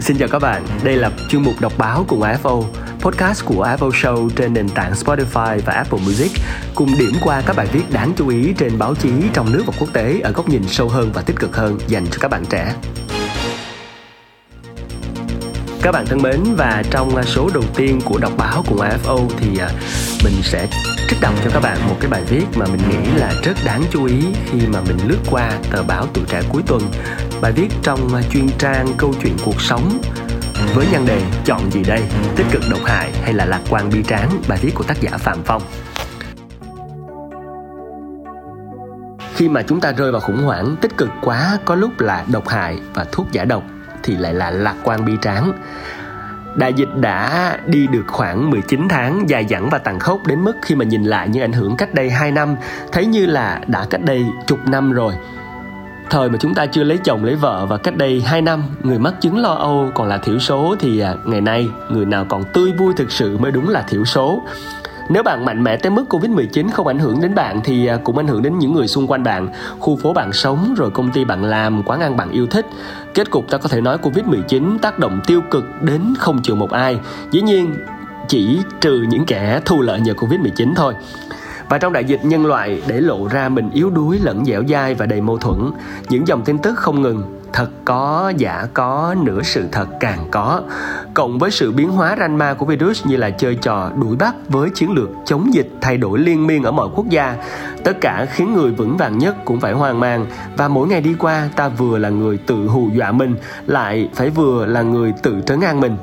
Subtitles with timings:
[0.00, 2.64] Xin chào các bạn, đây là chuyên mục đọc báo cùng AFO,
[3.00, 6.32] podcast của AFO Show trên nền tảng Spotify và Apple Music,
[6.74, 9.72] cùng điểm qua các bài viết đáng chú ý trên báo chí trong nước và
[9.78, 12.44] quốc tế ở góc nhìn sâu hơn và tích cực hơn dành cho các bạn
[12.50, 12.74] trẻ.
[15.82, 19.58] Các bạn thân mến và trong số đầu tiên của đọc báo cùng AFO thì
[19.58, 19.70] à,
[20.24, 20.66] mình sẽ
[21.10, 23.82] trích đọc cho các bạn một cái bài viết mà mình nghĩ là rất đáng
[23.90, 26.82] chú ý khi mà mình lướt qua tờ báo tuổi trẻ cuối tuần.
[27.40, 30.00] Bài viết trong à, chuyên trang câu chuyện cuộc sống
[30.74, 32.02] với nhan đề chọn gì đây?
[32.36, 34.42] Tích cực độc hại hay là lạc quan bi tráng?
[34.48, 35.62] Bài viết của tác giả phạm phong.
[39.34, 42.48] Khi mà chúng ta rơi vào khủng hoảng tích cực quá, có lúc là độc
[42.48, 43.62] hại và thuốc giả độc
[44.02, 45.52] thì lại là lạc quan bi tráng.
[46.54, 50.56] Đại dịch đã đi được khoảng 19 tháng, dài dẳng và tàn khốc đến mức
[50.62, 52.56] khi mà nhìn lại những ảnh hưởng cách đây 2 năm,
[52.92, 55.14] thấy như là đã cách đây chục năm rồi.
[56.10, 58.98] Thời mà chúng ta chưa lấy chồng, lấy vợ và cách đây 2 năm, người
[58.98, 62.44] mắc chứng lo âu còn là thiểu số thì à, ngày nay người nào còn
[62.52, 64.42] tươi vui thực sự mới đúng là thiểu số.
[65.08, 68.16] Nếu bạn mạnh mẽ tới mức Covid-19 không ảnh hưởng đến bạn thì à, cũng
[68.16, 69.48] ảnh hưởng đến những người xung quanh bạn,
[69.78, 72.66] khu phố bạn sống, rồi công ty bạn làm, quán ăn bạn yêu thích.
[73.14, 76.70] Kết cục ta có thể nói Covid-19 tác động tiêu cực đến không chịu một
[76.70, 76.98] ai.
[77.30, 77.74] Dĩ nhiên
[78.28, 80.94] chỉ trừ những kẻ thu lợi nhờ Covid-19 thôi.
[81.68, 84.94] Và trong đại dịch nhân loại để lộ ra mình yếu đuối lẫn dẻo dai
[84.94, 85.70] và đầy mâu thuẫn,
[86.08, 90.62] những dòng tin tức không ngừng thật có, giả có, nửa sự thật càng có.
[91.14, 94.34] Cộng với sự biến hóa ranh ma của virus như là chơi trò, đuổi bắt
[94.48, 97.36] với chiến lược chống dịch, thay đổi liên miên ở mọi quốc gia,
[97.84, 100.26] tất cả khiến người vững vàng nhất cũng phải hoang mang.
[100.56, 104.30] Và mỗi ngày đi qua, ta vừa là người tự hù dọa mình, lại phải
[104.30, 105.96] vừa là người tự trấn an mình.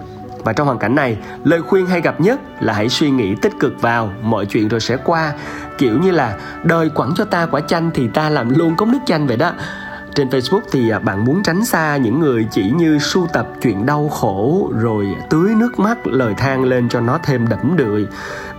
[0.44, 3.54] Và trong hoàn cảnh này, lời khuyên hay gặp nhất là hãy suy nghĩ tích
[3.60, 5.34] cực vào, mọi chuyện rồi sẽ qua.
[5.78, 9.00] Kiểu như là, đời quẳng cho ta quả chanh thì ta làm luôn cốc nước
[9.06, 9.52] chanh vậy đó
[10.18, 13.86] trên Facebook thì à, bạn muốn tránh xa những người chỉ như sưu tập chuyện
[13.86, 18.08] đau khổ rồi tưới nước mắt lời than lên cho nó thêm đẫm đười.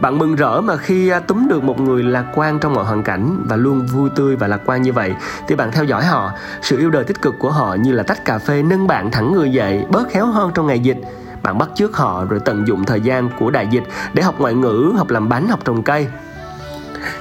[0.01, 3.03] bạn mừng rỡ mà khi à, túm được một người lạc quan trong mọi hoàn
[3.03, 5.15] cảnh và luôn vui tươi và lạc quan như vậy,
[5.49, 6.33] thì bạn theo dõi họ.
[6.63, 9.33] Sự yêu đời tích cực của họ như là tách cà phê nâng bạn thẳng
[9.33, 10.99] người dậy, bớt khéo hơn trong ngày dịch.
[11.43, 14.55] Bạn bắt chước họ rồi tận dụng thời gian của đại dịch để học ngoại
[14.55, 16.09] ngữ, học làm bánh, học trồng cây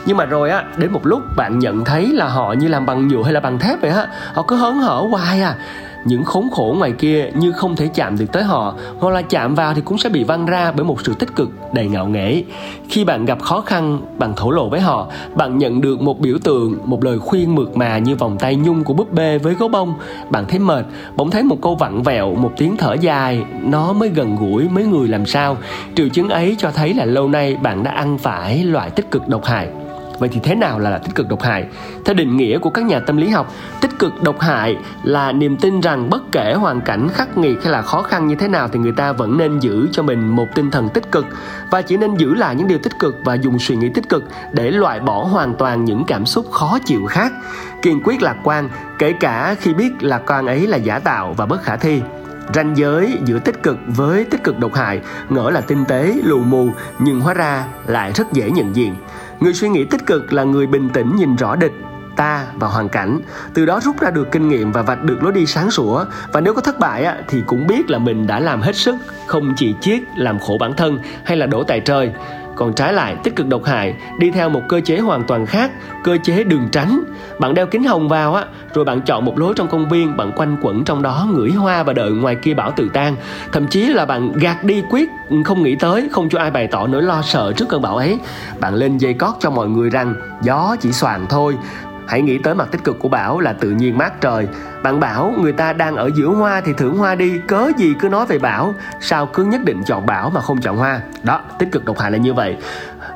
[0.06, 3.08] nhưng mà rồi á, đến một lúc bạn nhận thấy là họ như làm bằng
[3.08, 5.56] nhựa hay là bằng thép vậy á, họ cứ hớn hở hoài à
[6.08, 9.56] những khốn khổ ngoài kia như không thể chạm được tới họ, hoặc là chạm
[9.56, 12.44] vào thì cũng sẽ bị văng ra bởi một sự tích cực đầy ngạo nghễ.
[12.90, 16.38] Khi bạn gặp khó khăn, bạn thổ lộ với họ, bạn nhận được một biểu
[16.44, 19.70] tượng, một lời khuyên mượt mà như vòng tay nhung của búp bê với gấu
[19.70, 19.94] bông,
[20.30, 20.86] bạn thấy mệt,
[21.16, 24.86] bỗng thấy một câu vặn vẹo, một tiếng thở dài, nó mới gần gũi mấy
[24.86, 25.58] người làm sao.
[25.96, 29.28] Triệu chứng ấy cho thấy là lâu nay bạn đã ăn phải loại tích cực
[29.28, 29.68] độc hại.
[30.20, 31.66] Vậy thì thế nào là, tích cực độc hại?
[32.06, 35.58] Theo định nghĩa của các nhà tâm lý học, tích cực độc hại là niềm
[35.58, 38.68] tin rằng bất kể hoàn cảnh khắc nghiệt hay là khó khăn như thế nào
[38.68, 41.26] thì người ta vẫn nên giữ cho mình một tinh thần tích cực
[41.72, 44.24] và chỉ nên giữ lại những điều tích cực và dùng suy nghĩ tích cực
[44.52, 47.34] để loại bỏ hoàn toàn những cảm xúc khó chịu khác.
[47.82, 51.46] Kiên quyết lạc quan, kể cả khi biết lạc quan ấy là giả tạo và
[51.46, 52.02] bất khả thi
[52.54, 56.44] ranh giới giữa tích cực với tích cực độc hại ngỡ là tinh tế lù
[56.44, 58.96] mù nhưng hóa ra lại rất dễ nhận diện
[59.40, 61.74] người suy nghĩ tích cực là người bình tĩnh nhìn rõ địch
[62.18, 63.20] ta và hoàn cảnh.
[63.54, 66.06] Từ đó rút ra được kinh nghiệm và vạch được lối đi sáng sủa.
[66.32, 68.96] Và nếu có thất bại á, thì cũng biết là mình đã làm hết sức
[69.28, 72.12] không chỉ chiết làm khổ bản thân hay là đổ tại trời
[72.58, 75.72] còn trái lại, tích cực độc hại, đi theo một cơ chế hoàn toàn khác,
[76.04, 77.04] cơ chế đường tránh.
[77.40, 80.32] Bạn đeo kính hồng vào á, rồi bạn chọn một lối trong công viên, bạn
[80.36, 83.16] quanh quẩn trong đó, ngửi hoa và đợi ngoài kia bão tự tan.
[83.52, 85.10] Thậm chí là bạn gạt đi quyết,
[85.46, 88.20] không nghĩ tới, không cho ai bày tỏ nỗi lo sợ trước cơn bão ấy.
[88.60, 91.56] Bạn lên dây cót cho mọi người rằng, gió chỉ xoàn thôi.
[92.08, 94.48] Hãy nghĩ tới mặt tích cực của Bảo là tự nhiên mát trời.
[94.84, 98.10] Bạn bảo người ta đang ở giữa hoa thì thưởng hoa đi, cớ gì cứ
[98.10, 101.02] nói về Bảo, sao cứ nhất định chọn Bảo mà không chọn hoa.
[101.24, 102.58] Đó, tích cực độc hại là như vậy.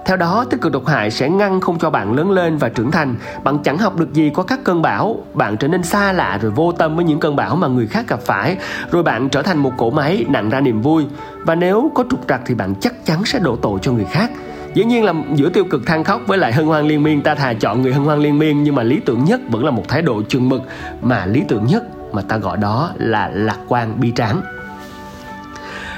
[0.06, 2.92] Theo đó, tích cực độc hại sẽ ngăn không cho bạn lớn lên và trưởng
[2.92, 3.16] thành.
[3.44, 5.26] Bạn chẳng học được gì qua các cơn bão.
[5.34, 8.06] Bạn trở nên xa lạ rồi vô tâm với những cơn bão mà người khác
[8.08, 8.58] gặp phải.
[8.92, 11.06] Rồi bạn trở thành một cỗ máy nặng ra niềm vui.
[11.46, 14.32] Và nếu có trục trặc thì bạn chắc chắn sẽ đổ tội cho người khác
[14.74, 17.36] dĩ nhiên là giữa tiêu cực than khóc với lại hân hoan liên miên ta
[17.36, 19.88] thà chọn người hân hoan liên miên nhưng mà lý tưởng nhất vẫn là một
[19.88, 20.62] thái độ chừng mực
[21.02, 21.84] mà lý tưởng nhất
[22.14, 24.42] mà ta gọi đó là lạc quan bi tráng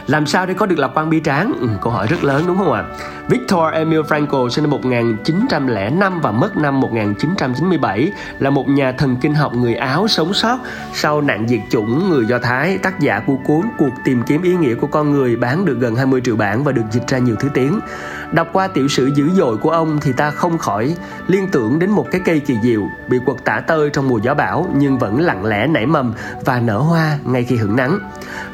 [0.07, 1.53] làm sao để có được lạc quan bi tráng?
[1.59, 2.83] Ừ, câu hỏi rất lớn đúng không ạ?
[3.29, 9.33] Victor Emil Frankl sinh năm 1905 và mất năm 1997 là một nhà thần kinh
[9.33, 10.59] học người Áo sống sót
[10.93, 14.55] sau nạn diệt chủng người Do Thái, tác giả của cuốn Cuộc tìm kiếm ý
[14.55, 17.35] nghĩa của con người bán được gần 20 triệu bản và được dịch ra nhiều
[17.39, 17.79] thứ tiếng.
[18.33, 20.95] Đọc qua tiểu sử dữ dội của ông thì ta không khỏi
[21.27, 24.33] liên tưởng đến một cái cây kỳ diệu bị quật tả tơi trong mùa gió
[24.33, 26.13] bão nhưng vẫn lặng lẽ nảy mầm
[26.45, 28.00] và nở hoa ngay khi hưởng nắng.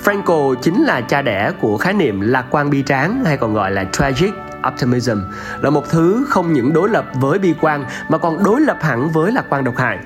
[0.04, 3.72] Franco chính là cha đẻ của khái niệm lạc quan bi tráng hay còn gọi
[3.72, 4.34] là tragic
[4.68, 5.18] optimism,
[5.62, 9.10] là một thứ không những đối lập với bi quan mà còn đối lập hẳn
[9.10, 9.98] với lạc quan độc hại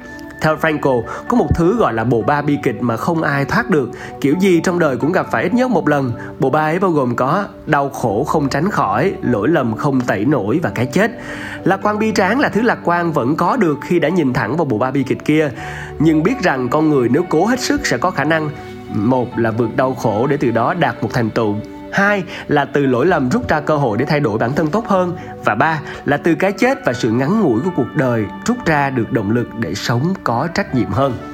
[0.43, 3.69] theo Franco, có một thứ gọi là bộ ba bi kịch mà không ai thoát
[3.69, 3.89] được.
[4.21, 6.11] Kiểu gì trong đời cũng gặp phải ít nhất một lần.
[6.39, 10.25] Bộ ba ấy bao gồm có đau khổ không tránh khỏi, lỗi lầm không tẩy
[10.25, 11.11] nổi và cái chết.
[11.63, 14.57] Lạc quan bi tráng là thứ lạc quan vẫn có được khi đã nhìn thẳng
[14.57, 15.51] vào bộ ba bi kịch kia.
[15.99, 18.49] Nhưng biết rằng con người nếu cố hết sức sẽ có khả năng
[18.93, 21.55] một là vượt đau khổ để từ đó đạt một thành tựu
[21.93, 24.87] hai là từ lỗi lầm rút ra cơ hội để thay đổi bản thân tốt
[24.87, 25.17] hơn.
[25.45, 28.89] Và ba là từ cái chết và sự ngắn ngủi của cuộc đời rút ra
[28.89, 31.32] được động lực để sống có trách nhiệm hơn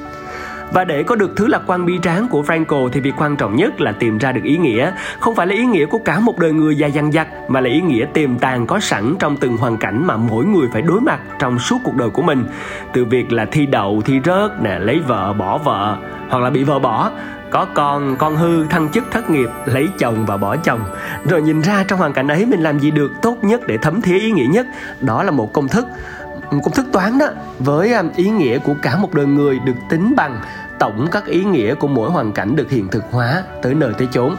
[0.72, 3.56] và để có được thứ lạc quan bi tráng của Franco thì việc quan trọng
[3.56, 6.40] nhất là tìm ra được ý nghĩa, không phải là ý nghĩa của cả một
[6.40, 9.58] đời người dài dằng dặc mà là ý nghĩa tiềm tàng có sẵn trong từng
[9.58, 12.46] hoàn cảnh mà mỗi người phải đối mặt trong suốt cuộc đời của mình.
[12.94, 15.98] Từ việc là thi đậu, thi rớt, nè, lấy vợ, bỏ vợ
[16.30, 17.12] hoặc là bị vợ bỏ.
[17.52, 20.80] Có con con hư thăng chức thất nghiệp lấy chồng và bỏ chồng.
[21.30, 24.02] Rồi nhìn ra trong hoàn cảnh ấy mình làm gì được tốt nhất để thấm
[24.02, 24.68] thía ý nghĩa nhất?
[25.02, 25.86] Đó là một công thức
[26.52, 27.28] công thức toán đó
[27.60, 30.42] với à, ý nghĩa của cả một đời người được tính bằng
[30.80, 34.08] tổng các ý nghĩa của mỗi hoàn cảnh được hiện thực hóa tới nơi tới
[34.12, 34.36] chốn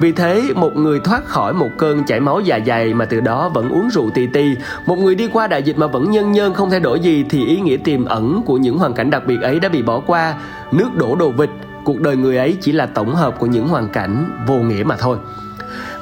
[0.00, 3.48] vì thế, một người thoát khỏi một cơn chảy máu dạ dày mà từ đó
[3.48, 4.54] vẫn uống rượu tì tì,
[4.86, 7.46] một người đi qua đại dịch mà vẫn nhân nhân không thay đổi gì thì
[7.46, 10.34] ý nghĩa tiềm ẩn của những hoàn cảnh đặc biệt ấy đã bị bỏ qua.
[10.72, 11.50] Nước đổ đồ vịt,
[11.84, 14.96] cuộc đời người ấy chỉ là tổng hợp của những hoàn cảnh vô nghĩa mà
[14.96, 15.16] thôi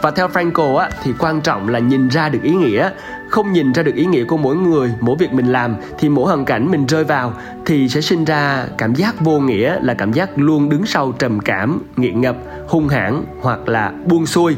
[0.02, 2.90] và theo Franco á, thì quan trọng là nhìn ra được ý nghĩa.
[3.28, 6.26] Không nhìn ra được ý nghĩa của mỗi người mỗi việc mình làm thì mỗi
[6.26, 7.32] hoàn cảnh mình rơi vào
[7.66, 11.40] thì sẽ sinh ra cảm giác vô nghĩa là cảm giác luôn đứng sau trầm
[11.40, 12.36] cảm nghiện ngập
[12.68, 14.56] hung hãn hoặc là buông xuôi.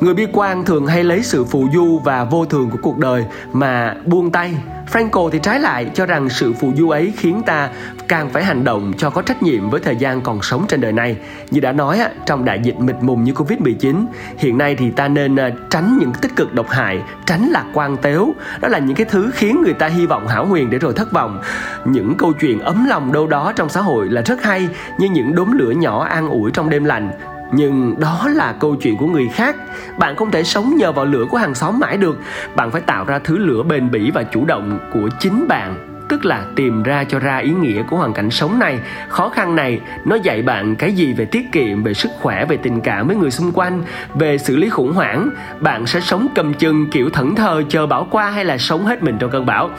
[0.00, 3.24] Người bi quan thường hay lấy sự phù du và vô thường của cuộc đời
[3.52, 4.54] mà buông tay.
[4.92, 7.70] Franco thì trái lại cho rằng sự phù du ấy khiến ta
[8.08, 10.92] càng phải hành động cho có trách nhiệm với thời gian còn sống trên đời
[10.92, 11.16] này.
[11.50, 14.04] Như đã nói trong đại dịch mịt mùng như Covid-19,
[14.38, 17.64] hiện nay thì thì ta nên à, tránh những tích cực độc hại, tránh lạc
[17.72, 18.34] quan tếu.
[18.60, 21.12] Đó là những cái thứ khiến người ta hy vọng hảo huyền để rồi thất
[21.12, 21.42] vọng.
[21.84, 24.68] Những câu chuyện ấm lòng đâu đó trong xã hội là rất hay,
[24.98, 27.10] như những đốm lửa nhỏ an ủi trong đêm lạnh
[27.54, 29.56] nhưng đó là câu chuyện của người khác
[29.98, 32.18] bạn không thể sống nhờ vào lửa của hàng xóm mãi được
[32.56, 36.24] bạn phải tạo ra thứ lửa bền bỉ và chủ động của chính bạn tức
[36.24, 38.78] là tìm ra cho ra ý nghĩa của hoàn cảnh sống này.
[39.08, 42.56] Khó khăn này, nó dạy bạn cái gì về tiết kiệm, về sức khỏe, về
[42.56, 43.82] tình cảm với người xung quanh,
[44.14, 45.30] về xử lý khủng hoảng.
[45.60, 49.02] Bạn sẽ sống cầm chừng, kiểu thẫn thờ, chờ bão qua hay là sống hết
[49.02, 49.70] mình trong cơn bão.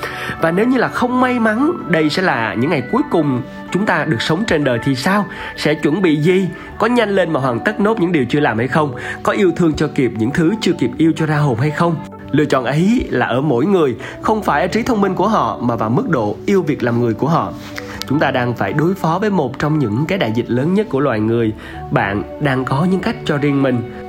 [0.41, 3.41] Và nếu như là không may mắn, đây sẽ là những ngày cuối cùng
[3.71, 5.25] chúng ta được sống trên đời thì sao?
[5.55, 6.47] Sẽ chuẩn bị gì?
[6.77, 8.95] Có nhanh lên mà hoàn tất nốt những điều chưa làm hay không?
[9.23, 11.95] Có yêu thương cho kịp những thứ chưa kịp yêu cho ra hồn hay không?
[12.33, 15.59] Lựa chọn ấy là ở mỗi người, không phải ở trí thông minh của họ
[15.61, 17.53] mà vào mức độ yêu việc làm người của họ.
[18.07, 20.87] Chúng ta đang phải đối phó với một trong những cái đại dịch lớn nhất
[20.89, 21.53] của loài người.
[21.91, 24.02] Bạn đang có những cách cho riêng mình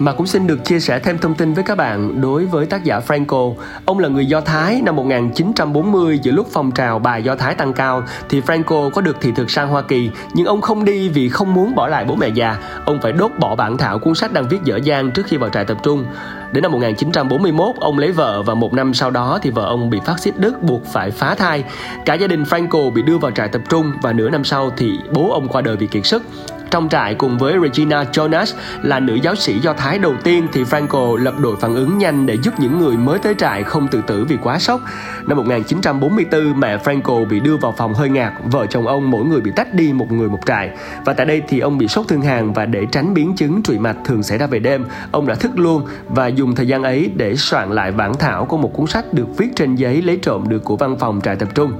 [0.00, 2.84] mà cũng xin được chia sẻ thêm thông tin với các bạn đối với tác
[2.84, 3.54] giả Franco.
[3.84, 7.72] Ông là người Do Thái năm 1940 giữa lúc phong trào bài Do Thái tăng
[7.72, 11.28] cao thì Franco có được thị thực sang Hoa Kỳ nhưng ông không đi vì
[11.28, 12.56] không muốn bỏ lại bố mẹ già.
[12.84, 15.50] Ông phải đốt bỏ bản thảo cuốn sách đang viết dở dang trước khi vào
[15.50, 16.04] trại tập trung.
[16.52, 20.00] Đến năm 1941, ông lấy vợ và một năm sau đó thì vợ ông bị
[20.04, 21.64] phát xít Đức buộc phải phá thai.
[22.04, 24.98] Cả gia đình Franco bị đưa vào trại tập trung và nửa năm sau thì
[25.12, 26.22] bố ông qua đời vì kiệt sức.
[26.70, 30.64] Trong trại cùng với Regina Jonas là nữ giáo sĩ Do Thái đầu tiên thì
[30.64, 34.02] Franco lập đội phản ứng nhanh để giúp những người mới tới trại không tự
[34.06, 34.80] tử vì quá sốc.
[35.26, 39.40] Năm 1944, mẹ Franco bị đưa vào phòng hơi ngạt, vợ chồng ông mỗi người
[39.40, 40.70] bị tách đi một người một trại.
[41.04, 43.78] Và tại đây thì ông bị sốt thương hàn và để tránh biến chứng trụy
[43.78, 47.10] mạch thường xảy ra về đêm, ông đã thức luôn và dùng thời gian ấy
[47.16, 50.48] để soạn lại bản thảo của một cuốn sách được viết trên giấy lấy trộm
[50.48, 51.72] được của văn phòng trại tập trung.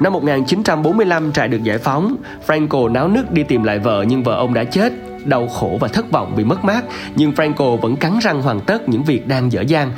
[0.00, 4.36] Năm 1945 trại được giải phóng, Franco náo nước đi tìm lại vợ nhưng vợ
[4.36, 4.92] ông đã chết
[5.24, 6.84] đau khổ và thất vọng vì mất mát,
[7.16, 9.92] nhưng Franco vẫn cắn răng hoàn tất những việc đang dở dang.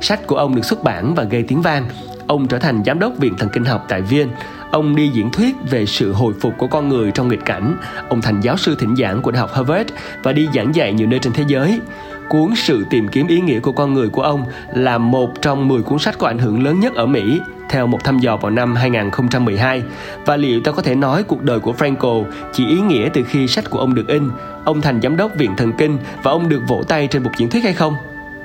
[0.00, 1.88] Sách của ông được xuất bản và gây tiếng vang.
[2.26, 4.28] Ông trở thành giám đốc viện thần kinh học tại Viên.
[4.70, 7.76] Ông đi diễn thuyết về sự hồi phục của con người trong nghịch cảnh.
[8.08, 9.90] Ông thành giáo sư thỉnh giảng của Đại học Harvard
[10.22, 11.80] và đi giảng dạy nhiều nơi trên thế giới.
[12.28, 15.82] Cuốn Sự tìm kiếm ý nghĩa của con người của ông là một trong 10
[15.82, 18.74] cuốn sách có ảnh hưởng lớn nhất ở Mỹ theo một thăm dò vào năm
[18.74, 19.82] 2012.
[20.26, 23.48] Và liệu ta có thể nói cuộc đời của Franco chỉ ý nghĩa từ khi
[23.48, 24.30] sách của ông được in,
[24.64, 27.50] ông thành giám đốc viện thần kinh và ông được vỗ tay trên một diễn
[27.50, 27.94] thuyết hay không?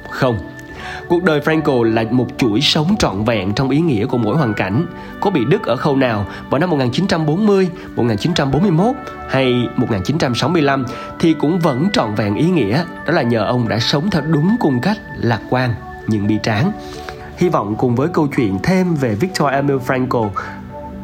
[0.09, 0.37] Không,
[1.07, 4.53] Cuộc đời Franco là một chuỗi sống trọn vẹn trong ý nghĩa của mỗi hoàn
[4.53, 4.85] cảnh.
[5.21, 8.95] Có bị đứt ở khâu nào vào năm 1940, 1941
[9.29, 10.85] hay 1965
[11.19, 12.83] thì cũng vẫn trọn vẹn ý nghĩa.
[13.07, 15.73] Đó là nhờ ông đã sống theo đúng cung cách lạc quan
[16.07, 16.71] nhưng bi tráng.
[17.37, 20.29] Hy vọng cùng với câu chuyện thêm về Victor Emil Franco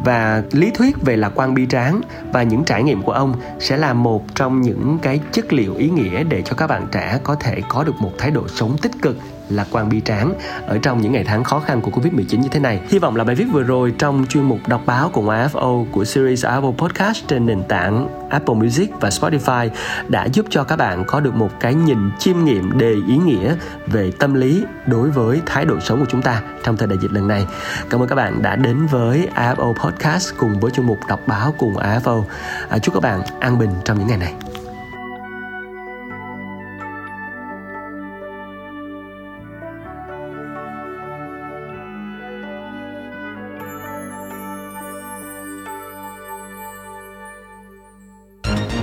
[0.04, 3.78] và lý thuyết về lạc quan bi tráng và những trải nghiệm của ông sẽ
[3.78, 7.36] là một trong những cái chất liệu ý nghĩa để cho các bạn trẻ có
[7.36, 9.18] thể có được một thái độ sống tích cực
[9.50, 10.34] lạc quan bi tráng
[10.68, 12.80] ở trong những ngày tháng khó khăn của Covid-19 như thế này.
[12.90, 16.06] Hy vọng là bài viết vừa rồi trong chuyên mục đọc báo của AFO của
[16.06, 19.70] series Apple Podcast trên nền tảng Apple Music và Spotify
[20.08, 23.56] đã giúp cho các bạn có được một cái nhìn chiêm nghiệm đầy ý nghĩa
[23.88, 27.12] về tâm lý đối với thái độ sống của chúng ta trong thời đại dịch
[27.12, 27.46] lần này.
[27.90, 31.54] Cảm ơn các bạn đã đến với AFO Podcast cùng với chuyên mục đọc báo
[31.58, 32.24] cùng AFO.
[32.70, 34.57] À, chúc các bạn an bình trong những ngày này.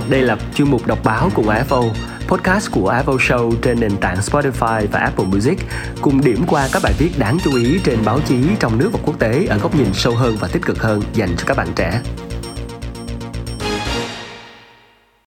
[0.09, 1.89] Đây là chuyên mục đọc báo cùng AFO,
[2.27, 5.59] podcast của AFO Show trên nền tảng Spotify và Apple Music,
[6.01, 8.99] cùng điểm qua các bài viết đáng chú ý trên báo chí trong nước và
[9.05, 11.67] quốc tế ở góc nhìn sâu hơn và tích cực hơn dành cho các bạn
[11.75, 12.01] trẻ.